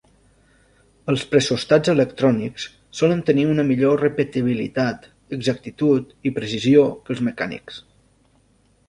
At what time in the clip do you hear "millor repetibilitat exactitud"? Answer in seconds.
3.67-6.17